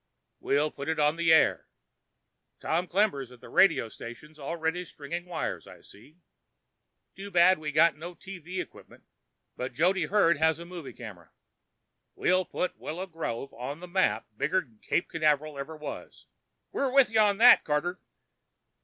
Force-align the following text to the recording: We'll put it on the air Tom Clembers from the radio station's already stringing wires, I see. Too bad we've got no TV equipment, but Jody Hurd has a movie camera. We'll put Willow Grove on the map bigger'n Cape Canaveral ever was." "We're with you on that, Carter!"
We'll 0.39 0.71
put 0.71 0.89
it 0.89 0.97
on 0.99 1.15
the 1.15 1.31
air 1.31 1.67
Tom 2.59 2.87
Clembers 2.87 3.29
from 3.29 3.37
the 3.39 3.49
radio 3.49 3.87
station's 3.87 4.39
already 4.39 4.83
stringing 4.83 5.25
wires, 5.27 5.67
I 5.67 5.81
see. 5.81 6.17
Too 7.15 7.29
bad 7.29 7.59
we've 7.59 7.75
got 7.75 7.95
no 7.97 8.15
TV 8.15 8.59
equipment, 8.59 9.03
but 9.55 9.75
Jody 9.75 10.05
Hurd 10.05 10.37
has 10.37 10.57
a 10.57 10.65
movie 10.65 10.93
camera. 10.93 11.29
We'll 12.15 12.45
put 12.45 12.79
Willow 12.79 13.05
Grove 13.05 13.53
on 13.53 13.79
the 13.79 13.87
map 13.87 14.25
bigger'n 14.35 14.79
Cape 14.81 15.07
Canaveral 15.07 15.59
ever 15.59 15.75
was." 15.77 16.25
"We're 16.71 16.91
with 16.91 17.11
you 17.11 17.19
on 17.19 17.37
that, 17.37 17.63
Carter!" 17.63 17.99